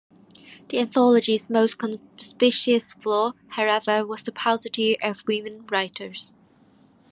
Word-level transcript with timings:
The 0.69 0.79
anthology's 0.79 1.47
most 1.47 1.77
conspicuous 1.77 2.95
flaw, 2.95 3.33
however, 3.49 4.03
was 4.03 4.23
the 4.23 4.31
paucity 4.31 4.99
of 4.99 5.23
women 5.27 5.63
writers. 5.69 6.33